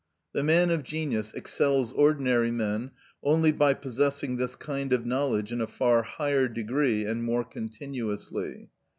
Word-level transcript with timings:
The 0.33 0.41
man 0.41 0.71
of 0.71 0.81
genius 0.81 1.31
excels 1.35 1.93
ordinary 1.93 2.49
men 2.49 2.89
only 3.21 3.51
by 3.51 3.75
possessing 3.75 4.37
this 4.37 4.55
kind 4.55 4.91
of 4.93 5.05
knowledge 5.05 5.51
in 5.51 5.61
a 5.61 5.67
far 5.67 6.01
higher 6.01 6.47
degree 6.47 7.05
and 7.05 7.23
more 7.23 7.43
continuously. 7.43 8.69